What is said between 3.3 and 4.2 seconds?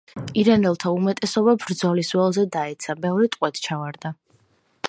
ტყვედ ჩავარდა.